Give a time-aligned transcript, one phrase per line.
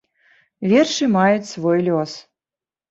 [0.71, 2.11] Вершы маюць свой лёс.